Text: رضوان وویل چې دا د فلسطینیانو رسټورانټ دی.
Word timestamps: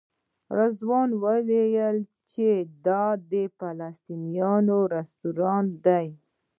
رضوان 0.57 1.09
وویل 1.23 1.97
چې 2.31 2.47
دا 2.85 3.05
د 3.31 3.33
فلسطینیانو 3.57 4.77
رسټورانټ 4.95 5.69
دی. 5.85 6.07